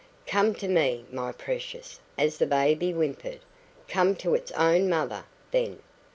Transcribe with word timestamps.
"Come 0.25 0.55
to 0.55 0.67
me, 0.67 1.05
my 1.11 1.31
precious!" 1.31 1.99
as 2.17 2.39
the 2.39 2.47
baby 2.47 2.91
whimpered. 2.91 3.41
"Come 3.87 4.15
to 4.15 4.33
its 4.33 4.51
own 4.53 4.89
mother, 4.89 5.25
then! 5.51 5.77